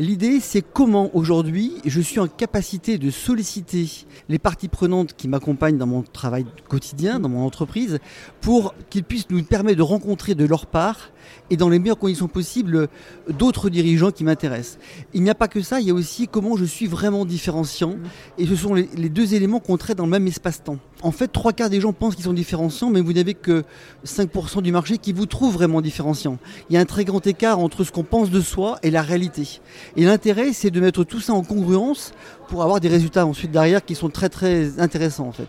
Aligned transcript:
L'idée, 0.00 0.40
c'est 0.40 0.60
comment 0.60 1.14
aujourd'hui 1.14 1.74
je 1.84 2.00
suis 2.00 2.18
en 2.18 2.26
capacité 2.26 2.98
de 2.98 3.10
solliciter 3.10 3.88
les 4.28 4.40
parties 4.40 4.66
prenantes 4.66 5.14
qui 5.14 5.28
m'accompagnent 5.28 5.78
dans 5.78 5.86
mon 5.86 6.02
travail 6.02 6.46
quotidien, 6.66 7.20
dans 7.20 7.28
mon 7.28 7.46
entreprise, 7.46 8.00
pour 8.40 8.74
qu'ils 8.90 9.04
puissent 9.04 9.30
nous 9.30 9.44
permettre 9.44 9.78
de 9.78 9.82
rencontrer 9.82 10.34
de 10.34 10.44
leur 10.46 10.66
part 10.66 11.10
et 11.50 11.56
dans 11.56 11.68
les 11.68 11.78
meilleures 11.78 11.98
conditions 11.98 12.28
possibles 12.28 12.88
d'autres 13.28 13.70
dirigeants 13.70 14.10
qui 14.10 14.24
m'intéressent. 14.24 14.78
Il 15.12 15.22
n'y 15.22 15.30
a 15.30 15.34
pas 15.34 15.48
que 15.48 15.60
ça, 15.60 15.80
il 15.80 15.86
y 15.86 15.90
a 15.90 15.94
aussi 15.94 16.28
comment 16.28 16.56
je 16.56 16.64
suis 16.64 16.86
vraiment 16.86 17.24
différenciant 17.24 17.96
et 18.38 18.46
ce 18.46 18.56
sont 18.56 18.74
les, 18.74 19.08
deux 19.08 19.34
éléments 19.34 19.60
qu'on 19.60 19.76
traite 19.76 19.98
dans 19.98 20.04
le 20.04 20.10
même 20.10 20.26
espace-temps. 20.26 20.78
En 21.02 21.10
fait, 21.10 21.28
trois 21.28 21.52
quarts 21.52 21.70
des 21.70 21.80
gens 21.80 21.92
pensent 21.92 22.14
qu'ils 22.14 22.24
sont 22.24 22.32
différenciants, 22.32 22.90
mais 22.90 23.00
vous 23.00 23.12
n'avez 23.12 23.34
que 23.34 23.64
5% 24.06 24.62
du 24.62 24.72
marché 24.72 24.98
qui 24.98 25.12
vous 25.12 25.26
trouve 25.26 25.54
vraiment 25.54 25.82
différenciant. 25.82 26.38
Il 26.70 26.74
y 26.74 26.76
a 26.76 26.80
un 26.80 26.86
très 26.86 27.04
grand 27.04 27.26
écart 27.26 27.58
entre 27.58 27.84
ce 27.84 27.92
qu'on 27.92 28.04
pense 28.04 28.30
de 28.30 28.40
soi 28.40 28.78
et 28.82 28.90
la 28.90 29.02
réalité. 29.02 29.60
Et 29.96 30.04
l'intérêt, 30.04 30.52
c'est 30.52 30.70
de 30.70 30.80
mettre 30.80 31.04
tout 31.04 31.20
ça 31.20 31.34
en 31.34 31.42
congruence 31.42 32.12
pour 32.48 32.62
avoir 32.62 32.80
des 32.80 32.88
résultats 32.88 33.26
ensuite 33.26 33.50
derrière 33.50 33.84
qui 33.84 33.94
sont 33.94 34.08
très 34.08 34.28
très 34.28 34.80
intéressants 34.80 35.28
en 35.28 35.32
fait. 35.32 35.48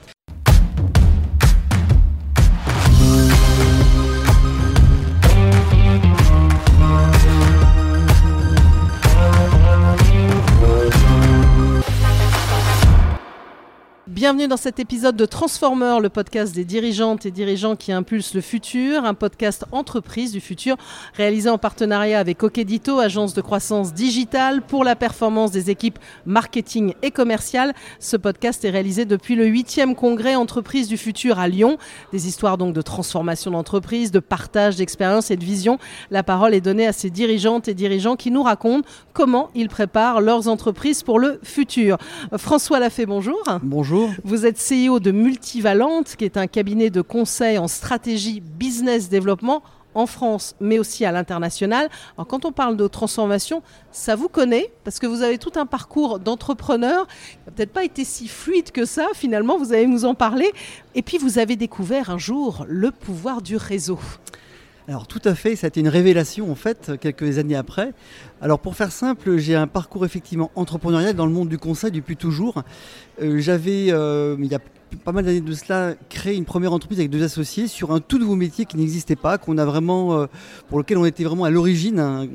Bienvenue 14.15 14.47
dans 14.47 14.55
cet 14.55 14.79
épisode 14.79 15.17
de 15.17 15.25
Transformer, 15.25 15.97
le 16.01 16.07
podcast 16.07 16.55
des 16.55 16.63
dirigeantes 16.63 17.25
et 17.25 17.31
dirigeants 17.31 17.75
qui 17.75 17.91
impulsent 17.91 18.33
le 18.33 18.39
futur, 18.39 19.03
un 19.03 19.13
podcast 19.13 19.65
entreprise 19.73 20.31
du 20.31 20.39
futur 20.39 20.77
réalisé 21.15 21.49
en 21.49 21.57
partenariat 21.57 22.17
avec 22.17 22.41
Okedito, 22.41 22.99
agence 22.99 23.33
de 23.33 23.41
croissance 23.41 23.93
digitale 23.93 24.61
pour 24.61 24.85
la 24.85 24.95
performance 24.95 25.51
des 25.51 25.69
équipes 25.69 25.99
marketing 26.25 26.93
et 27.01 27.11
commerciales. 27.11 27.73
Ce 27.99 28.15
podcast 28.15 28.63
est 28.63 28.69
réalisé 28.69 29.03
depuis 29.03 29.35
le 29.35 29.47
8e 29.47 29.95
congrès 29.95 30.35
entreprise 30.35 30.87
du 30.87 30.95
futur 30.95 31.37
à 31.37 31.49
Lyon. 31.49 31.77
Des 32.13 32.29
histoires 32.29 32.57
donc 32.57 32.73
de 32.73 32.81
transformation 32.81 33.51
d'entreprise, 33.51 34.11
de 34.11 34.19
partage 34.19 34.77
d'expérience 34.77 35.29
et 35.29 35.35
de 35.35 35.43
vision. 35.43 35.77
La 36.09 36.23
parole 36.23 36.53
est 36.53 36.61
donnée 36.61 36.87
à 36.87 36.93
ces 36.93 37.09
dirigeantes 37.09 37.67
et 37.67 37.73
dirigeants 37.73 38.15
qui 38.15 38.31
nous 38.31 38.43
racontent 38.43 38.87
comment 39.11 39.49
ils 39.55 39.67
préparent 39.67 40.21
leurs 40.21 40.47
entreprises 40.47 41.03
pour 41.03 41.19
le 41.19 41.37
futur. 41.43 41.97
François 42.37 42.79
Lafay, 42.79 43.05
bonjour. 43.05 43.43
Bonjour. 43.61 44.04
Vous 44.23 44.45
êtes 44.45 44.57
CEO 44.57 44.99
de 44.99 45.11
Multivalente, 45.11 46.15
qui 46.15 46.25
est 46.25 46.37
un 46.37 46.47
cabinet 46.47 46.89
de 46.89 47.01
conseil 47.01 47.57
en 47.57 47.67
stratégie 47.67 48.41
business 48.41 49.09
développement 49.09 49.63
en 49.95 50.05
France, 50.05 50.55
mais 50.59 50.77
aussi 50.77 51.05
à 51.05 51.11
l'international. 51.11 51.89
Alors 52.17 52.27
quand 52.27 52.45
on 52.45 52.51
parle 52.51 52.77
de 52.77 52.87
transformation, 52.87 53.63
ça 53.91 54.15
vous 54.15 54.27
connaît, 54.27 54.71
parce 54.83 54.99
que 54.99 55.07
vous 55.07 55.21
avez 55.21 55.37
tout 55.37 55.53
un 55.55 55.65
parcours 55.65 56.19
d'entrepreneur, 56.19 57.07
qui 57.07 57.37
n'a 57.45 57.51
peut-être 57.53 57.71
pas 57.71 57.83
été 57.83 58.03
si 58.03 58.27
fluide 58.27 58.71
que 58.71 58.85
ça, 58.85 59.07
finalement, 59.13 59.57
vous 59.57 59.73
allez 59.73 59.87
nous 59.87 60.05
en 60.05 60.13
parler. 60.13 60.51
Et 60.93 61.01
puis 61.01 61.17
vous 61.17 61.39
avez 61.39 61.55
découvert 61.55 62.09
un 62.09 62.17
jour 62.17 62.65
le 62.67 62.91
pouvoir 62.91 63.41
du 63.41 63.55
réseau. 63.55 63.97
Alors 64.87 65.07
tout 65.07 65.21
à 65.25 65.33
fait, 65.33 65.55
ça 65.55 65.65
a 65.65 65.69
été 65.69 65.79
une 65.79 65.87
révélation 65.87 66.51
en 66.51 66.55
fait 66.55 66.91
quelques 67.01 67.39
années 67.39 67.55
après. 67.55 67.93
Alors 68.39 68.59
pour 68.59 68.75
faire 68.75 68.91
simple, 68.91 69.37
j'ai 69.37 69.55
un 69.55 69.65
parcours 69.65 70.05
effectivement 70.05 70.51
entrepreneurial 70.55 71.15
dans 71.15 71.25
le 71.25 71.31
monde 71.31 71.49
du 71.49 71.57
conseil 71.57 71.89
depuis 71.89 72.15
toujours. 72.15 72.61
Euh, 73.19 73.39
j'avais, 73.39 73.87
euh, 73.89 74.35
il 74.39 74.45
y 74.45 74.53
a 74.53 74.59
pas 75.03 75.11
mal 75.11 75.25
d'années 75.25 75.41
de 75.41 75.53
cela, 75.53 75.95
créé 76.09 76.35
une 76.35 76.45
première 76.45 76.71
entreprise 76.71 76.99
avec 76.99 77.09
deux 77.09 77.23
associés 77.23 77.67
sur 77.67 77.91
un 77.91 77.99
tout 77.99 78.19
nouveau 78.19 78.35
métier 78.35 78.65
qui 78.65 78.77
n'existait 78.77 79.15
pas, 79.15 79.39
qu'on 79.39 79.57
a 79.57 79.65
vraiment, 79.65 80.19
euh, 80.19 80.27
pour 80.69 80.77
lequel 80.77 80.99
on 80.99 81.05
était 81.05 81.23
vraiment 81.23 81.45
à 81.45 81.49
l'origine. 81.49 81.99
Hein. 81.99 82.27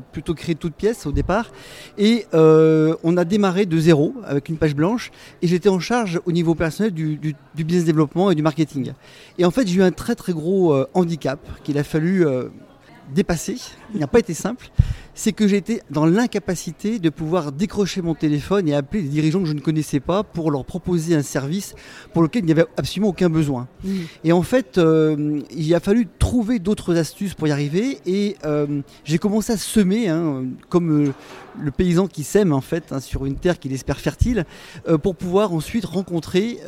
Plutôt 0.00 0.34
créé 0.34 0.54
toute 0.54 0.74
pièce 0.74 1.06
au 1.06 1.12
départ. 1.12 1.50
Et 1.98 2.26
euh, 2.34 2.94
on 3.02 3.16
a 3.16 3.24
démarré 3.24 3.66
de 3.66 3.78
zéro 3.78 4.14
avec 4.24 4.48
une 4.48 4.56
page 4.56 4.74
blanche. 4.74 5.10
Et 5.42 5.46
j'étais 5.46 5.68
en 5.68 5.80
charge 5.80 6.20
au 6.26 6.32
niveau 6.32 6.54
personnel 6.54 6.92
du, 6.92 7.34
business 7.54 7.84
développement 7.84 8.30
et 8.30 8.34
du 8.34 8.42
marketing. 8.42 8.92
Et 9.38 9.44
en 9.44 9.50
fait, 9.50 9.66
j'ai 9.66 9.76
eu 9.76 9.82
un 9.82 9.92
très 9.92 10.14
très 10.14 10.32
gros 10.32 10.72
euh, 10.72 10.86
handicap 10.94 11.40
qu'il 11.64 11.78
a 11.78 11.84
fallu 11.84 12.24
dépasser. 13.14 13.56
Il 13.94 14.00
n'a 14.00 14.06
pas 14.06 14.18
été 14.18 14.34
simple 14.34 14.70
c'est 15.14 15.32
que 15.32 15.46
j'étais 15.46 15.82
dans 15.90 16.06
l'incapacité 16.06 16.98
de 16.98 17.10
pouvoir 17.10 17.52
décrocher 17.52 18.02
mon 18.02 18.14
téléphone 18.14 18.68
et 18.68 18.74
appeler 18.74 19.02
des 19.02 19.08
dirigeants 19.08 19.40
que 19.40 19.48
je 19.48 19.52
ne 19.52 19.60
connaissais 19.60 20.00
pas 20.00 20.22
pour 20.22 20.50
leur 20.50 20.64
proposer 20.64 21.14
un 21.14 21.22
service 21.22 21.74
pour 22.12 22.22
lequel 22.22 22.42
il 22.42 22.46
n'y 22.46 22.52
avait 22.52 22.66
absolument 22.76 23.08
aucun 23.08 23.28
besoin. 23.28 23.68
Et 24.24 24.32
en 24.32 24.42
fait, 24.42 24.78
euh, 24.78 25.40
il 25.50 25.74
a 25.74 25.80
fallu 25.80 26.06
trouver 26.18 26.58
d'autres 26.58 26.96
astuces 26.96 27.34
pour 27.34 27.48
y 27.48 27.50
arriver 27.50 27.98
et 28.06 28.36
euh, 28.44 28.80
j'ai 29.04 29.18
commencé 29.18 29.52
à 29.52 29.56
semer, 29.56 30.08
hein, 30.08 30.44
comme 30.68 31.06
euh, 31.08 31.12
le 31.60 31.70
paysan 31.70 32.06
qui 32.06 32.24
sème 32.24 32.52
en 32.52 32.62
fait 32.62 32.92
hein, 32.92 33.00
sur 33.00 33.26
une 33.26 33.36
terre 33.36 33.58
qu'il 33.58 33.72
espère 33.72 34.00
fertile, 34.00 34.46
pour 35.02 35.14
pouvoir 35.14 35.52
ensuite 35.52 35.84
rencontrer 35.84 36.58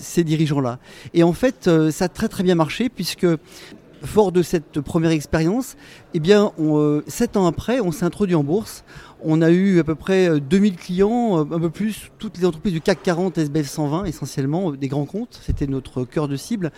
ces 0.00 0.22
dirigeants-là. 0.22 0.78
Et 1.14 1.24
en 1.24 1.32
fait, 1.32 1.68
ça 1.90 2.04
a 2.04 2.08
très 2.08 2.28
très 2.28 2.44
bien 2.44 2.54
marché 2.54 2.88
puisque 2.88 3.26
fort 4.04 4.32
de 4.32 4.42
cette 4.42 4.80
première 4.80 5.10
expérience, 5.10 5.76
eh 6.14 6.20
bien, 6.20 6.52
euh, 6.58 7.02
sept 7.06 7.36
ans 7.36 7.46
après, 7.46 7.80
on 7.80 7.92
s'est 7.92 8.04
introduit 8.04 8.34
en 8.34 8.44
bourse. 8.44 8.84
On 9.22 9.42
a 9.42 9.50
eu 9.50 9.78
à 9.80 9.84
peu 9.84 9.94
près 9.94 10.40
2000 10.40 10.72
euh, 10.72 10.76
clients, 10.76 11.38
euh, 11.38 11.54
un 11.54 11.60
peu 11.60 11.68
plus, 11.68 12.10
toutes 12.18 12.38
les 12.38 12.46
entreprises 12.46 12.72
du 12.72 12.80
CAC 12.80 13.02
40, 13.02 13.36
SBF 13.36 13.68
120 13.68 14.04
essentiellement, 14.06 14.72
des 14.72 14.88
grands 14.88 15.04
comptes, 15.04 15.38
c'était 15.44 15.66
notre 15.66 16.04
cœur 16.04 16.26
de 16.26 16.36
cible. 16.36 16.72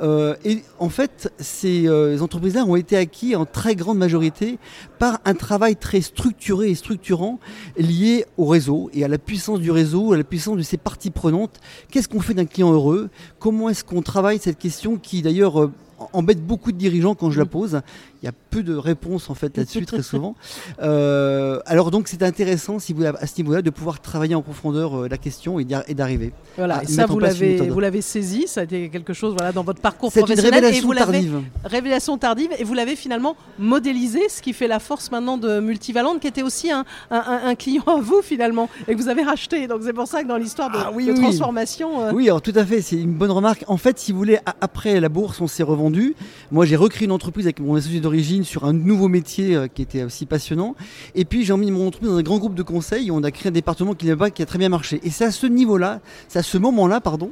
et 0.00 0.62
en 0.78 0.88
fait, 0.88 1.32
ces 1.38 1.88
entreprises-là 2.20 2.64
ont 2.64 2.76
été 2.76 2.96
acquis 2.96 3.34
en 3.34 3.46
très 3.46 3.74
grande 3.74 3.98
majorité 3.98 4.58
par 4.98 5.18
un 5.24 5.34
travail 5.34 5.76
très 5.76 6.00
structuré 6.00 6.70
et 6.70 6.74
structurant 6.74 7.40
lié 7.76 8.26
au 8.36 8.46
réseau 8.46 8.90
et 8.94 9.04
à 9.04 9.08
la 9.08 9.18
puissance 9.18 9.60
du 9.60 9.70
réseau, 9.70 10.12
à 10.12 10.16
la 10.16 10.24
puissance 10.24 10.56
de 10.56 10.62
ses 10.62 10.76
parties 10.76 11.10
prenantes. 11.10 11.58
Qu'est-ce 11.90 12.08
qu'on 12.08 12.20
fait 12.20 12.34
d'un 12.34 12.46
client 12.46 12.72
heureux? 12.72 13.10
Comment 13.38 13.68
est-ce 13.68 13.84
qu'on 13.84 14.02
travaille 14.02 14.38
cette 14.38 14.58
question 14.58 14.96
qui 14.96 15.22
d'ailleurs 15.22 15.70
embête 16.12 16.44
beaucoup 16.44 16.72
de 16.72 16.76
dirigeants 16.76 17.14
quand 17.14 17.30
je 17.30 17.38
la 17.38 17.44
mm. 17.44 17.48
pose. 17.48 17.80
Il 18.22 18.26
y 18.26 18.28
a 18.28 18.32
peu 18.50 18.62
de 18.62 18.74
réponses 18.74 19.30
en 19.30 19.34
fait 19.34 19.56
là-dessus 19.56 19.84
très 19.86 20.02
souvent. 20.12 20.34
Euh, 20.82 21.60
alors 21.66 21.90
donc 21.90 22.08
c'est 22.08 22.22
intéressant 22.22 22.78
si 22.78 22.92
vous, 22.92 23.04
à 23.04 23.26
ce 23.26 23.36
niveau-là 23.38 23.62
de 23.62 23.70
pouvoir 23.70 24.00
travailler 24.00 24.34
en 24.34 24.42
profondeur 24.42 24.94
euh, 24.94 25.08
la 25.08 25.18
question 25.18 25.58
et 25.58 25.64
d'arriver. 25.64 26.32
Voilà, 26.56 26.82
et 26.82 26.86
ça 26.86 27.06
vous 27.06 27.18
l'avez 27.18 27.56
vous 27.68 27.80
l'avez 27.80 28.02
saisi, 28.02 28.46
ça 28.46 28.60
a 28.60 28.64
été 28.64 28.88
quelque 28.88 29.12
chose 29.12 29.34
voilà 29.36 29.52
dans 29.52 29.64
votre 29.64 29.80
parcours 29.80 30.10
professionnel. 30.10 30.46
Une 30.46 30.54
révélation 30.54 30.92
tardive. 30.92 31.42
Révélation 31.64 32.18
tardive 32.18 32.50
et 32.58 32.64
vous 32.64 32.74
l'avez 32.74 32.96
finalement 32.96 33.36
modélisé, 33.58 34.28
ce 34.28 34.42
qui 34.42 34.52
fait 34.52 34.68
la 34.68 34.78
force 34.78 35.10
maintenant 35.10 35.38
de 35.38 35.60
Multivalente, 35.60 36.20
qui 36.20 36.26
était 36.26 36.42
aussi 36.42 36.70
un, 36.70 36.84
un, 37.10 37.54
client 37.54 37.84
à 37.86 38.00
vous 38.00 38.22
finalement 38.22 38.68
et 38.86 38.94
que 38.94 39.00
vous 39.00 39.08
avez 39.08 39.22
racheté. 39.22 39.66
Donc 39.66 39.80
c'est 39.84 39.92
pour 39.92 40.06
ça 40.06 40.22
que 40.22 40.28
dans 40.28 40.36
l'histoire 40.36 40.70
de, 40.70 40.78
ah 40.78 41.20
transformation. 41.20 42.02
Euh, 42.02 42.12
oui, 42.12 42.28
alors 42.28 42.42
tout 42.42 42.52
à 42.54 42.64
fait, 42.64 42.82
c'est 42.82 42.96
une 42.96 43.14
bonne 43.14 43.30
remarque. 43.30 43.64
En 43.66 43.76
fait, 43.76 43.98
si 43.98 44.12
vous 44.12 44.18
voulez, 44.18 44.38
après 44.60 45.00
la 45.00 45.08
bourse, 45.08 45.40
on 45.40 45.46
s'est 45.46 45.62
revendu. 45.62 46.14
Moi, 46.50 46.66
j'ai 46.66 46.76
recréé 46.76 47.06
une 47.06 47.12
entreprise 47.12 47.46
avec 47.46 47.60
mon 47.60 47.74
associé 47.76 48.00
d'origine 48.00 48.37
sur 48.44 48.64
un 48.64 48.72
nouveau 48.72 49.08
métier 49.08 49.54
euh, 49.54 49.68
qui 49.68 49.82
était 49.82 50.02
aussi 50.02 50.26
passionnant. 50.26 50.74
Et 51.14 51.24
puis 51.24 51.44
j'ai 51.44 51.52
emmené 51.52 51.70
mon 51.70 51.86
entreprise 51.86 52.10
dans 52.10 52.18
un 52.18 52.22
grand 52.22 52.38
groupe 52.38 52.54
de 52.54 52.62
conseils. 52.62 53.10
On 53.10 53.22
a 53.22 53.30
créé 53.30 53.48
un 53.48 53.52
département 53.52 53.94
qui, 53.94 54.14
pas, 54.14 54.30
qui 54.30 54.42
a 54.42 54.46
très 54.46 54.58
bien 54.58 54.68
marché. 54.68 55.00
Et 55.04 55.10
c'est 55.10 55.24
à 55.24 55.30
ce 55.30 55.46
niveau-là, 55.46 56.00
c'est 56.28 56.38
à 56.38 56.42
ce 56.42 56.58
moment-là, 56.58 57.00
pardon, 57.00 57.30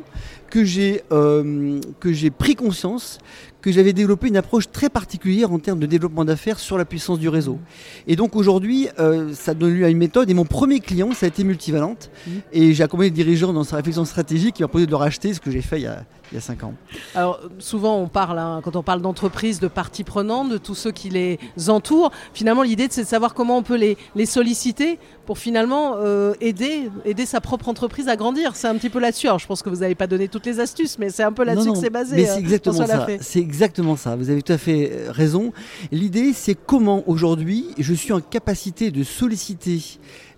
que 0.50 0.64
j'ai 0.64 1.02
euh, 1.12 1.80
que 2.00 2.12
j'ai 2.12 2.30
pris 2.30 2.54
conscience 2.54 3.18
que 3.66 3.72
j'avais 3.72 3.92
développé 3.92 4.28
une 4.28 4.36
approche 4.36 4.70
très 4.70 4.88
particulière 4.88 5.50
en 5.50 5.58
termes 5.58 5.80
de 5.80 5.86
développement 5.86 6.24
d'affaires 6.24 6.60
sur 6.60 6.78
la 6.78 6.84
puissance 6.84 7.18
du 7.18 7.28
réseau. 7.28 7.58
Et 8.06 8.14
donc 8.14 8.36
aujourd'hui, 8.36 8.86
euh, 9.00 9.34
ça 9.34 9.54
donne 9.54 9.74
lieu 9.74 9.84
à 9.84 9.88
une 9.88 9.98
méthode. 9.98 10.30
Et 10.30 10.34
mon 10.34 10.44
premier 10.44 10.78
client, 10.78 11.10
ça 11.14 11.26
a 11.26 11.28
été 11.28 11.42
Multivalente. 11.42 12.08
Mmh. 12.28 12.30
Et 12.52 12.74
j'ai 12.74 12.84
accompagné 12.84 13.10
le 13.10 13.16
dirigeant 13.16 13.52
dans 13.52 13.64
sa 13.64 13.74
réflexion 13.74 14.04
stratégique. 14.04 14.60
Il 14.60 14.62
m'a 14.62 14.68
proposé 14.68 14.86
de 14.86 14.92
le 14.92 14.96
racheter, 14.96 15.34
ce 15.34 15.40
que 15.40 15.50
j'ai 15.50 15.62
fait 15.62 15.80
il 15.80 15.82
y 15.82 15.86
a, 15.88 16.04
il 16.30 16.36
y 16.36 16.38
a 16.38 16.40
5 16.40 16.64
ans. 16.64 16.74
Alors 17.14 17.40
souvent 17.58 17.98
on 17.98 18.08
parle, 18.08 18.38
hein, 18.38 18.60
quand 18.62 18.76
on 18.76 18.82
parle 18.82 19.02
d'entreprise, 19.02 19.60
de 19.60 19.68
parties 19.68 20.04
prenantes, 20.04 20.48
de 20.48 20.58
tous 20.58 20.74
ceux 20.74 20.92
qui 20.92 21.08
les 21.10 21.38
entourent. 21.68 22.10
Finalement 22.34 22.62
l'idée 22.62 22.86
c'est 22.90 23.02
de 23.02 23.08
savoir 23.08 23.34
comment 23.34 23.58
on 23.58 23.62
peut 23.62 23.76
les, 23.76 23.96
les 24.14 24.26
solliciter 24.26 24.98
pour 25.26 25.38
finalement 25.38 25.96
euh, 25.98 26.32
aider, 26.40 26.90
aider 27.04 27.26
sa 27.26 27.40
propre 27.40 27.68
entreprise 27.68 28.08
à 28.08 28.16
grandir. 28.16 28.56
C'est 28.56 28.68
un 28.68 28.76
petit 28.76 28.88
peu 28.88 29.00
là-dessus. 29.00 29.26
Alors 29.26 29.38
je 29.38 29.46
pense 29.46 29.62
que 29.62 29.68
vous 29.68 29.80
n'avez 29.80 29.94
pas 29.94 30.06
donné 30.06 30.28
toutes 30.28 30.46
les 30.46 30.60
astuces, 30.60 30.98
mais 30.98 31.10
c'est 31.10 31.24
un 31.24 31.32
peu 31.32 31.44
là-dessus 31.44 31.72
que 31.72 31.78
c'est 31.78 31.90
basé. 31.90 32.16
Mais 32.16 32.24
c'est 32.24 32.36
euh, 32.36 32.38
exactement 32.38 32.86
ça. 32.86 33.06
C'est 33.20 33.40
exactement 33.40 33.96
ça. 33.96 34.16
Vous 34.16 34.30
avez 34.30 34.42
tout 34.42 34.52
à 34.52 34.58
fait 34.58 34.90
euh, 34.92 35.10
raison. 35.10 35.52
L'idée 35.90 36.32
c'est 36.32 36.54
comment 36.54 37.02
aujourd'hui 37.06 37.66
je 37.78 37.92
suis 37.92 38.12
en 38.12 38.20
capacité 38.20 38.90
de 38.90 39.02
solliciter 39.02 39.80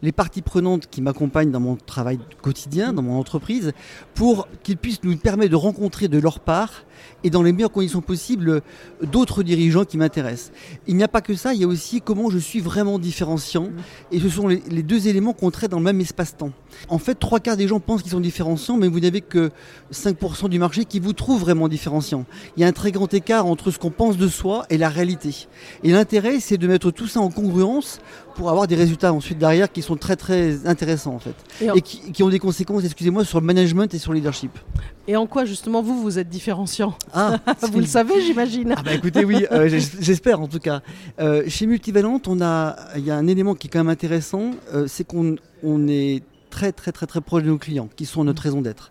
les 0.03 0.13
parties 0.13 0.43
prenantes 0.43 0.87
qui 0.91 1.03
m'accompagnent 1.03 1.51
dans 1.51 1.61
mon 1.61 1.77
travail 1.77 2.19
quotidien, 2.43 2.93
dans 2.93 3.03
mon 3.03 3.19
entreprise, 3.19 3.73
pour 4.15 4.49
qu'ils 4.63 4.77
puissent 4.77 5.03
nous 5.03 5.17
permettre 5.17 5.51
de 5.51 5.57
rencontrer 5.57 6.09
de 6.09 6.19
leur 6.19 6.41
part 6.41 6.85
et 7.25 7.31
dans 7.31 7.43
les 7.43 7.53
meilleures 7.53 7.73
conditions 7.73 8.01
possibles 8.01 8.63
d'autres 9.03 9.43
dirigeants 9.43 9.85
qui 9.85 9.97
m'intéressent. 9.99 10.53
Il 10.87 10.97
n'y 10.97 11.03
a 11.03 11.09
pas 11.09 11.21
que 11.21 11.35
ça, 11.35 11.55
il 11.55 11.61
y 11.61 11.65
a 11.65 11.67
aussi 11.67 12.01
comment 12.01 12.31
je 12.31 12.39
suis 12.39 12.61
vraiment 12.61 12.99
différenciant. 12.99 13.65
Mmh. 13.65 14.13
Et 14.13 14.21
ce 14.21 14.29
sont 14.29 14.49
les, 14.49 14.83
deux 14.83 15.09
éléments 15.09 15.33
qu'on 15.33 15.51
traite 15.51 15.71
dans 15.71 15.79
le 15.79 15.85
même 15.85 16.01
espace-temps. 16.01 16.53
En 16.89 16.99
fait, 16.99 17.15
trois 17.15 17.41
quarts 17.41 17.57
des 17.57 17.69
gens 17.69 17.81
pensent 17.81 18.03
qu'ils 18.03 18.13
sont 18.13 18.21
différenciants, 18.21 18.77
mais 18.77 18.89
vous 18.89 19.01
n'avez 19.01 19.21
que 19.21 19.51
5% 19.93 20.49
du 20.49 20.59
marché 20.59 20.85
qui 20.85 21.01
vous 21.01 21.13
trouve 21.13 21.41
vraiment 21.41 21.69
différenciant. 21.69 22.25
Il 22.57 22.61
y 22.61 22.65
a 22.65 22.69
un 22.69 22.73
très 22.73 22.93
grand 22.93 23.13
écart 23.13 23.47
entre 23.47 23.71
ce 23.71 23.79
qu'on 23.79 23.91
pense 23.91 24.17
de 24.17 24.29
soi 24.29 24.65
et 24.71 24.79
la 24.79 24.89
réalité. 24.89 25.49
Et 25.83 25.91
l'intérêt, 25.91 26.41
c'est 26.41 26.59
de 26.59 26.67
mettre 26.67 26.91
tout 26.91 27.07
ça 27.07 27.21
en 27.21 27.31
congruence 27.31 28.01
pour 28.35 28.51
avoir 28.51 28.69
des 28.69 28.77
résultats 28.77 29.13
ensuite 29.13 29.39
derrière 29.39 29.71
qui 29.73 29.83
sont 29.83 29.88
très 29.97 30.17
très 30.17 30.67
intéressants 30.67 31.15
en 31.15 31.19
fait. 31.19 31.35
Et, 31.75 31.83
qui, 31.83 32.23
ont 32.23 32.29
des 32.29 32.39
conséquences, 32.39 32.85
excusez-moi, 32.85 33.25
sur 33.25 33.41
le 33.41 33.47
management 33.47 33.93
et 33.95 33.99
sur 33.99 34.13
le 34.13 34.19
leadership. 34.19 34.59
Et 35.07 35.17
en 35.17 35.27
quoi 35.27 35.45
justement 35.45 35.83
vous, 35.83 36.01
vous 36.03 36.19
êtes 36.19 36.29
différenciant 36.29 36.95
ah, 37.13 37.39
Vous 37.73 37.81
le 37.81 37.87
savez, 37.87 38.21
j'imagine. 38.21 38.75
Ah 38.77 38.83
bah 38.83 38.95
écoutez, 38.95 39.25
oui, 39.25 39.47
euh, 39.51 39.69
j'espère 40.01 40.41
en 40.41 40.49
tout 40.49 40.59
cas. 40.59 40.83
Euh, 41.21 41.45
chez 41.49 41.67
Multivalent, 41.67 42.21
on 42.27 42.41
a, 42.41 42.77
il 42.97 43.05
y 43.05 43.11
a 43.11 43.17
un 43.17 43.27
élément 43.27 43.55
qui 43.55 43.69
est 43.69 43.71
quand 43.71 43.81
même 43.81 43.89
intéressant, 43.89 44.53
euh, 44.75 44.87
c'est 44.87 45.05
qu'on 45.05 45.37
on 45.63 45.89
est 45.89 46.23
très 46.51 46.73
très 46.73 46.93
très 46.93 47.07
très 47.07 47.21
proche 47.21 47.43
de 47.43 47.49
nos 47.49 47.59
clients, 47.59 47.89
qui 47.97 48.07
sont 48.07 48.25
notre 48.25 48.43
raison 48.43 48.61
d'être. 48.61 48.91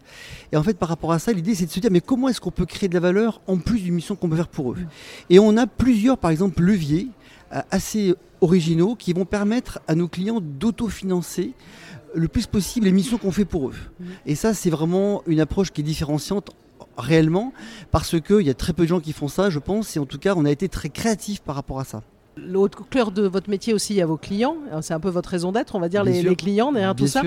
Et 0.52 0.58
en 0.58 0.64
fait, 0.64 0.78
par 0.78 0.90
rapport 0.90 1.12
à 1.12 1.20
ça, 1.20 1.34
l'idée 1.34 1.56
c'est 1.56 1.66
de 1.66 1.72
se 1.72 1.80
dire 1.80 1.92
mais 1.92 2.02
comment 2.02 2.30
est-ce 2.30 2.42
qu'on 2.42 2.52
peut 2.52 2.66
créer 2.66 2.90
de 2.90 2.94
la 2.94 3.00
valeur 3.00 3.42
en 3.48 3.58
plus 3.58 3.80
d'une 3.80 3.96
mission 3.96 4.16
qu'on 4.16 4.30
peut 4.30 4.36
faire 4.36 4.48
pour 4.48 4.74
eux? 4.74 4.78
Et 5.30 5.40
on 5.40 5.58
a 5.58 5.68
plusieurs, 5.68 6.18
par 6.18 6.32
exemple, 6.32 6.62
leviers 6.62 7.08
assez 7.52 8.16
originaux 8.42 8.96
qui 8.96 9.14
vont 9.14 9.26
permettre 9.26 9.80
à 9.88 9.96
nos 9.96 10.08
clients 10.08 10.40
d'autofinancer 10.42 11.54
le 12.14 12.28
plus 12.28 12.48
possible 12.48 12.86
les 12.86 12.92
missions 12.92 13.18
qu'on 13.18 13.32
fait 13.32 13.46
pour 13.46 13.70
eux. 13.70 13.76
Et 14.26 14.36
ça, 14.36 14.54
c'est 14.54 14.70
vraiment 14.70 15.24
une 15.28 15.40
approche 15.40 15.72
qui 15.72 15.82
est 15.82 15.84
différenciante 15.84 16.52
réellement 16.98 17.54
parce 17.92 18.20
qu'il 18.20 18.42
y 18.42 18.50
a 18.50 18.54
très 18.54 18.74
peu 18.74 18.84
de 18.84 18.88
gens 18.88 19.00
qui 19.00 19.14
font 19.14 19.28
ça, 19.28 19.50
je 19.50 19.60
pense, 19.60 19.96
et 19.96 20.00
en 20.00 20.06
tout 20.06 20.18
cas, 20.18 20.34
on 20.36 20.46
a 20.46 20.52
été 20.52 20.68
très 20.70 20.90
créatifs 20.90 21.42
par 21.42 21.56
rapport 21.56 21.80
à 21.80 21.84
ça. 21.84 22.02
L'autre 22.38 22.88
cœur 22.88 23.12
de 23.12 23.24
votre 23.24 23.50
métier 23.50 23.74
aussi, 23.74 23.94
il 23.94 23.98
y 23.98 24.02
a 24.02 24.06
vos 24.06 24.18
clients. 24.18 24.58
C'est 24.82 24.94
un 24.94 25.00
peu 25.00 25.10
votre 25.10 25.30
raison 25.30 25.52
d'être, 25.52 25.76
on 25.76 25.80
va 25.80 25.90
dire, 25.90 26.04
les, 26.04 26.36
clients 26.36 26.72
derrière 26.72 26.96
tout 26.96 27.08
ça. 27.08 27.24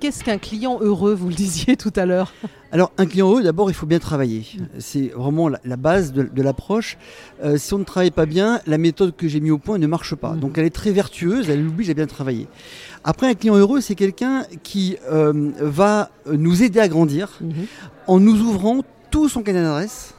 Qu'est-ce 0.00 0.22
qu'un 0.22 0.38
client 0.38 0.78
heureux, 0.80 1.12
vous 1.12 1.28
le 1.28 1.34
disiez 1.34 1.76
tout 1.76 1.92
à 1.96 2.06
l'heure 2.06 2.32
Alors, 2.70 2.92
un 2.98 3.06
client 3.06 3.28
heureux, 3.28 3.42
d'abord, 3.42 3.68
il 3.68 3.74
faut 3.74 3.86
bien 3.86 3.98
travailler. 3.98 4.46
C'est 4.78 5.08
vraiment 5.08 5.48
la, 5.48 5.76
base 5.76 6.12
de, 6.12 6.42
l'approche. 6.42 6.98
Euh, 7.42 7.58
si 7.58 7.74
on 7.74 7.78
ne 7.78 7.84
travaille 7.84 8.12
pas 8.12 8.26
bien, 8.26 8.60
la 8.66 8.78
méthode 8.78 9.16
que 9.16 9.26
j'ai 9.26 9.40
mise 9.40 9.50
au 9.50 9.58
point 9.58 9.76
ne 9.78 9.86
marche 9.88 10.14
pas. 10.14 10.34
Mhm. 10.34 10.40
Donc, 10.40 10.58
elle 10.58 10.66
est 10.66 10.74
très 10.74 10.92
vertueuse, 10.92 11.50
elle 11.50 11.66
oblige 11.66 11.90
à 11.90 11.94
bien 11.94 12.06
travailler. 12.06 12.46
Après, 13.02 13.26
un 13.26 13.34
client 13.34 13.56
heureux, 13.56 13.80
c'est 13.80 13.96
quelqu'un 13.96 14.44
qui 14.62 14.96
euh, 15.10 15.50
va 15.60 16.10
nous 16.30 16.62
aider 16.62 16.78
à 16.78 16.86
grandir 16.86 17.36
mhm. 17.40 17.66
en 18.06 18.20
nous 18.20 18.40
ouvrant 18.40 18.82
tout 19.10 19.28
son 19.28 19.42
canal 19.42 19.64
d'adresse 19.64 20.14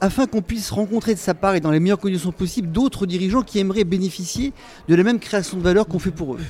afin 0.00 0.26
qu'on 0.26 0.42
puisse 0.42 0.70
rencontrer 0.70 1.14
de 1.14 1.18
sa 1.20 1.34
part 1.34 1.54
et 1.54 1.60
dans 1.60 1.70
les 1.70 1.78
meilleures 1.78 2.00
conditions 2.00 2.32
possibles 2.32 2.72
d'autres 2.72 3.06
dirigeants 3.06 3.42
qui 3.42 3.58
aimeraient 3.58 3.84
bénéficier 3.84 4.54
de 4.88 4.94
la 4.94 5.02
même 5.02 5.20
création 5.20 5.58
de 5.58 5.62
valeur 5.62 5.86
qu'on 5.86 5.98
fait 5.98 6.10
pour 6.10 6.34
eux 6.34 6.40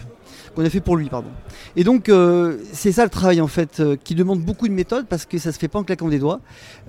qu'on 0.54 0.64
a 0.64 0.70
fait 0.70 0.80
pour 0.80 0.96
lui, 0.96 1.08
pardon. 1.08 1.30
Et 1.76 1.84
donc 1.84 2.08
euh, 2.08 2.58
c'est 2.72 2.92
ça 2.92 3.04
le 3.04 3.10
travail 3.10 3.40
en 3.40 3.46
fait, 3.46 3.80
euh, 3.80 3.96
qui 4.02 4.14
demande 4.14 4.40
beaucoup 4.40 4.68
de 4.68 4.72
méthode 4.72 5.06
parce 5.06 5.24
que 5.26 5.38
ça 5.38 5.52
se 5.52 5.58
fait 5.58 5.68
pas 5.68 5.78
en 5.78 5.84
claquant 5.84 6.08
des 6.08 6.18
doigts. 6.18 6.40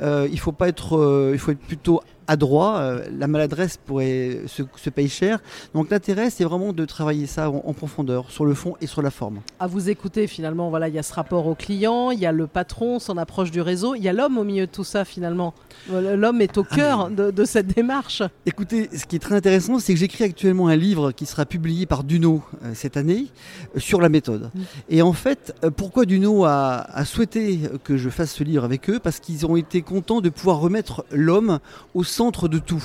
Euh, 0.02 0.28
il 0.32 0.40
faut 0.40 0.52
pas 0.52 0.68
être, 0.68 1.30
il 1.34 1.40
faut 1.40 1.52
être 1.52 1.60
plutôt 1.60 2.02
adroit, 2.32 2.78
euh, 2.78 3.06
la 3.18 3.28
maladresse 3.28 3.78
pourrait 3.78 4.40
se, 4.48 4.64
se 4.78 4.90
payer 4.90 5.10
cher. 5.10 5.40
Donc 5.74 5.90
l'intérêt, 5.90 6.30
c'est 6.30 6.46
vraiment 6.46 6.72
de 6.72 6.86
travailler 6.86 7.28
ça 7.28 7.50
en, 7.50 7.74
profondeur, 7.74 8.32
sur 8.32 8.46
le 8.46 8.54
fond 8.54 8.76
et 8.80 8.88
sur 8.88 9.02
la 9.02 9.12
forme. 9.12 9.42
À 9.60 9.68
vous 9.68 9.90
écouter, 9.90 10.28
finalement, 10.28 10.70
voilà, 10.70 10.88
il 10.88 10.96
y 10.96 11.00
a 11.00 11.04
ce 11.04 11.14
rapport 11.14 11.46
au 11.46 11.56
client, 11.56 12.12
il 12.12 12.20
y 12.20 12.26
a 12.26 12.32
le 12.32 12.48
patron, 12.48 13.00
son 13.00 13.18
approche 13.18 13.52
du 13.52 13.60
réseau, 13.60 13.96
il 13.96 14.02
y 14.04 14.08
a 14.08 14.14
l'homme 14.14 14.38
au 14.38 14.46
milieu 14.46 14.66
de 14.66 14.72
tout 14.72 14.86
ça, 14.86 15.04
finalement. 15.04 15.54
L'homme 15.92 16.42
est 16.42 16.58
au 16.58 16.66
ah, 16.70 16.76
cœur 16.76 17.10
de, 17.10 17.46
cette 17.46 17.68
démarche. 17.68 18.24
Écoutez, 18.46 18.90
ce 18.96 19.06
qui 19.06 19.18
est 19.18 19.20
très 19.20 19.36
intéressant, 19.36 19.80
c'est 19.80 19.94
que 19.94 20.00
j'écris 20.00 20.24
actuellement 20.24 20.68
un 20.68 20.76
livre 20.78 21.12
qui 21.12 21.26
sera 21.26 21.46
publié 21.46 21.86
par 21.86 22.04
Duno 22.04 22.42
euh, 22.64 22.72
cette 22.74 22.96
année 22.96 23.28
euh, 23.76 23.80
sur 23.80 24.00
la 24.00 24.08
méthode. 24.08 24.52
Mm. 24.54 24.62
Et 24.90 25.02
en 25.02 25.14
fait, 25.14 25.54
pourquoi 25.76 26.06
Duno 26.06 26.46
a, 26.46 26.86
a 26.94 27.04
souhaité 27.04 27.60
que 27.84 27.98
je 27.98 28.10
fasse 28.10 28.32
ce 28.32 28.44
livre 28.44 28.64
avec 28.64 28.90
eux? 28.90 29.00
Parce 29.00 29.20
qu'ils 29.20 29.46
ont 29.46 29.58
été 29.58 29.82
contents 29.82 30.22
de 30.22 30.30
pouvoir 30.30 30.60
remettre 30.60 31.04
l'homme 31.12 31.60
au 31.94 32.04
centre 32.04 32.21
centre 32.22 32.48
de 32.48 32.60
tout. 32.60 32.84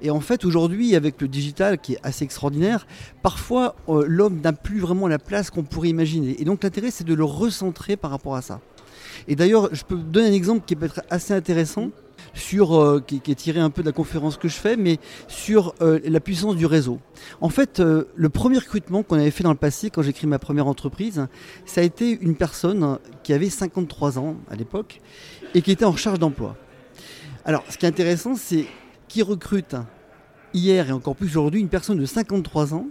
Et 0.00 0.10
en 0.10 0.20
fait, 0.20 0.44
aujourd'hui, 0.44 0.94
avec 0.94 1.20
le 1.20 1.26
digital 1.26 1.76
qui 1.76 1.94
est 1.94 1.98
assez 2.04 2.22
extraordinaire, 2.22 2.86
parfois 3.20 3.74
euh, 3.88 4.04
l'homme 4.06 4.40
n'a 4.40 4.52
plus 4.52 4.78
vraiment 4.78 5.08
la 5.08 5.18
place 5.18 5.50
qu'on 5.50 5.64
pourrait 5.64 5.88
imaginer. 5.88 6.40
Et 6.40 6.44
donc 6.44 6.62
l'intérêt, 6.62 6.92
c'est 6.92 7.02
de 7.02 7.12
le 7.12 7.24
recentrer 7.24 7.96
par 7.96 8.12
rapport 8.12 8.36
à 8.36 8.42
ça. 8.42 8.60
Et 9.26 9.34
d'ailleurs, 9.34 9.70
je 9.72 9.82
peux 9.82 9.96
donner 9.96 10.28
un 10.28 10.32
exemple 10.32 10.62
qui 10.64 10.76
peut 10.76 10.86
être 10.86 11.02
assez 11.10 11.34
intéressant. 11.34 11.90
Sur, 12.32 12.74
euh, 12.74 13.00
qui, 13.06 13.16
est 13.16 13.34
tiré 13.34 13.60
un 13.60 13.70
peu 13.70 13.82
de 13.82 13.86
la 13.86 13.92
conférence 13.92 14.36
que 14.36 14.48
je 14.48 14.56
fais, 14.56 14.76
mais 14.76 14.98
sur 15.26 15.74
euh, 15.80 16.00
la 16.04 16.20
puissance 16.20 16.54
du 16.54 16.66
réseau. 16.66 16.98
En 17.40 17.48
fait, 17.48 17.80
le 17.80 18.28
premier 18.28 18.58
recrutement 18.58 19.02
qu'on 19.02 19.16
avait 19.16 19.30
fait 19.30 19.44
dans 19.44 19.52
le 19.52 19.56
passé, 19.56 19.90
quand 19.90 20.02
j'ai 20.02 20.12
créé 20.12 20.28
ma 20.28 20.38
première 20.38 20.66
entreprise, 20.66 21.26
ça 21.64 21.80
a 21.80 21.84
été 21.84 22.18
une 22.20 22.34
personne 22.34 22.98
qui 23.22 23.32
avait 23.32 23.50
53 23.50 24.18
ans 24.18 24.36
à 24.50 24.56
l'époque 24.56 25.00
et 25.54 25.62
qui 25.62 25.70
était 25.72 25.86
en 25.86 25.96
charge 25.96 26.18
d'emploi. 26.18 26.56
Alors, 27.48 27.62
ce 27.68 27.78
qui 27.78 27.86
est 27.86 27.88
intéressant, 27.88 28.34
c'est 28.34 28.66
qui 29.06 29.22
recrute 29.22 29.76
hier 30.52 30.88
et 30.88 30.92
encore 30.92 31.14
plus 31.14 31.28
aujourd'hui 31.28 31.60
une 31.60 31.68
personne 31.68 31.96
de 31.96 32.04
53 32.04 32.74
ans 32.74 32.88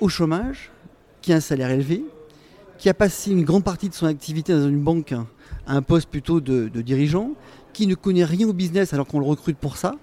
au 0.00 0.08
chômage, 0.08 0.72
qui 1.20 1.32
a 1.32 1.36
un 1.36 1.40
salaire 1.40 1.70
élevé, 1.70 2.02
qui 2.76 2.88
a 2.88 2.94
passé 2.94 3.30
une 3.30 3.44
grande 3.44 3.62
partie 3.62 3.88
de 3.88 3.94
son 3.94 4.06
activité 4.06 4.52
dans 4.52 4.66
une 4.66 4.80
banque 4.80 5.12
à 5.12 5.76
un 5.76 5.80
poste 5.80 6.08
plutôt 6.08 6.40
de, 6.40 6.66
dirigeant, 6.80 7.34
qui 7.72 7.86
ne 7.86 7.94
connaît 7.94 8.24
rien 8.24 8.48
au 8.48 8.52
business 8.52 8.94
alors 8.94 9.06
qu'on 9.06 9.20
le 9.20 9.26
recrute 9.26 9.56
pour 9.56 9.76
ça, 9.76 9.94